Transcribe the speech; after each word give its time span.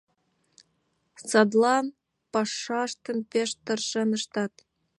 Садлан 1.29 1.85
пашаштым 2.31 3.17
пеш 3.31 3.49
тыршен 3.65 4.09
ыштат. 4.17 4.53